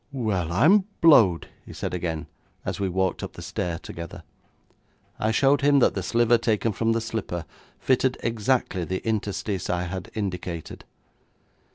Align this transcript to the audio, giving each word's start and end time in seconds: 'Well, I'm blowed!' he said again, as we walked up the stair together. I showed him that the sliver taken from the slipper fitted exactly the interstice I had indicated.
'Well, 0.11 0.51
I'm 0.51 0.85
blowed!' 0.99 1.47
he 1.63 1.73
said 1.73 1.93
again, 1.93 2.25
as 2.65 2.79
we 2.79 2.89
walked 2.89 3.21
up 3.21 3.33
the 3.33 3.43
stair 3.43 3.77
together. 3.77 4.23
I 5.19 5.29
showed 5.29 5.61
him 5.61 5.77
that 5.77 5.93
the 5.93 6.01
sliver 6.01 6.39
taken 6.39 6.71
from 6.71 6.93
the 6.93 6.99
slipper 7.01 7.45
fitted 7.77 8.17
exactly 8.23 8.83
the 8.83 9.03
interstice 9.07 9.69
I 9.69 9.83
had 9.83 10.09
indicated. 10.15 10.85